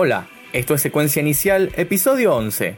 Hola, 0.00 0.28
esto 0.52 0.74
es 0.74 0.80
Secuencia 0.80 1.18
Inicial, 1.18 1.72
episodio 1.74 2.32
11. 2.36 2.76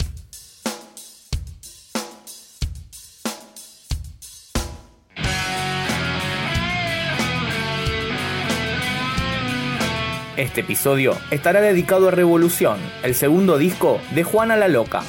Este 10.39 10.61
episodio 10.63 11.13
estará 11.31 11.61
dedicado 11.61 12.09
a 12.09 12.11
Revolución, 12.11 12.79
el 13.03 13.15
segundo 13.15 13.59
disco 13.59 14.01
de 14.15 14.25
Juana 14.25 14.57
la 14.57 14.69
Loca. 14.69 15.03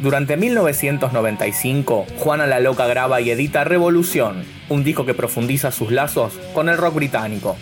Durante 0.00 0.38
1995, 0.38 2.06
Juana 2.16 2.46
la 2.46 2.58
Loca 2.58 2.86
graba 2.86 3.20
y 3.20 3.30
edita 3.30 3.64
Revolución, 3.64 4.44
un 4.70 4.82
disco 4.82 5.04
que 5.04 5.12
profundiza 5.12 5.70
sus 5.72 5.92
lazos 5.92 6.38
con 6.54 6.70
el 6.70 6.78
rock 6.78 6.94
británico. 6.94 7.58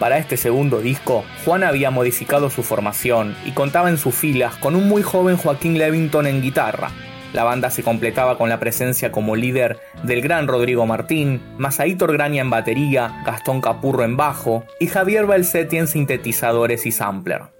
Para 0.00 0.16
este 0.16 0.38
segundo 0.38 0.80
disco, 0.80 1.26
Juan 1.44 1.62
había 1.62 1.90
modificado 1.90 2.48
su 2.48 2.62
formación 2.62 3.36
y 3.44 3.52
contaba 3.52 3.90
en 3.90 3.98
sus 3.98 4.14
filas 4.14 4.56
con 4.56 4.74
un 4.74 4.88
muy 4.88 5.02
joven 5.02 5.36
Joaquín 5.36 5.76
Levington 5.76 6.26
en 6.26 6.40
guitarra. 6.40 6.90
La 7.34 7.44
banda 7.44 7.70
se 7.70 7.82
completaba 7.82 8.38
con 8.38 8.48
la 8.48 8.58
presencia 8.58 9.12
como 9.12 9.36
líder 9.36 9.78
del 10.02 10.22
gran 10.22 10.48
Rodrigo 10.48 10.86
Martín, 10.86 11.42
Masaítor 11.58 12.14
Graña 12.14 12.40
en 12.40 12.48
batería, 12.48 13.22
Gastón 13.26 13.60
Capurro 13.60 14.02
en 14.02 14.16
bajo 14.16 14.64
y 14.80 14.86
Javier 14.86 15.26
Balsetti 15.26 15.76
en 15.76 15.86
sintetizadores 15.86 16.86
y 16.86 16.92
sampler. 16.92 17.59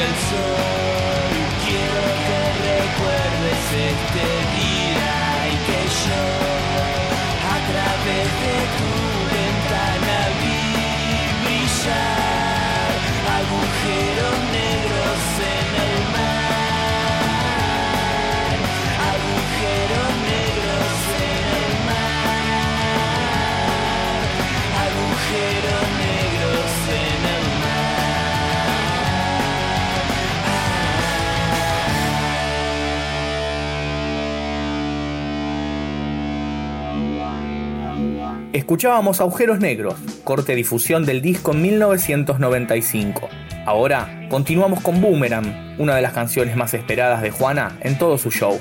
El 0.00 0.14
sol, 0.30 1.34
quiero 1.64 2.02
que 2.26 2.40
recuerdes 2.80 3.62
este 3.90 4.39
Escuchábamos 38.52 39.20
Agujeros 39.20 39.60
Negros, 39.60 39.94
corte 40.24 40.56
difusión 40.56 41.06
del 41.06 41.22
disco 41.22 41.52
en 41.52 41.62
1995. 41.62 43.28
Ahora 43.64 44.26
continuamos 44.28 44.80
con 44.80 45.00
Boomerang, 45.00 45.76
una 45.78 45.94
de 45.94 46.02
las 46.02 46.12
canciones 46.12 46.56
más 46.56 46.74
esperadas 46.74 47.22
de 47.22 47.30
Juana 47.30 47.78
en 47.82 47.96
todo 47.96 48.18
su 48.18 48.32
show. 48.32 48.58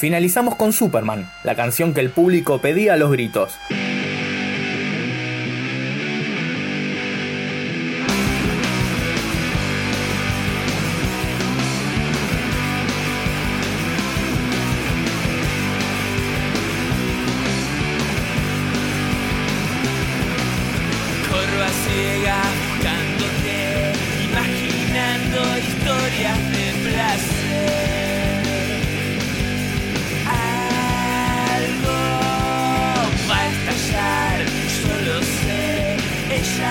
Finalizamos 0.00 0.54
con 0.54 0.72
Superman, 0.72 1.30
la 1.44 1.54
canción 1.54 1.92
que 1.92 2.00
el 2.00 2.08
público 2.08 2.58
pedía 2.62 2.94
a 2.94 2.96
los 2.96 3.12
gritos. 3.12 3.58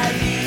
I 0.01 0.38